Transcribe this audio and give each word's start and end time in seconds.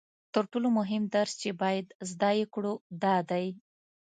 تر 0.33 0.43
ټولو 0.51 0.67
مهم 0.79 1.03
درس 1.15 1.33
چې 1.41 1.49
باید 1.61 1.85
زده 2.11 2.31
یې 2.39 2.45
کړو 2.53 2.73
دا 3.03 3.15
دی 3.29 3.45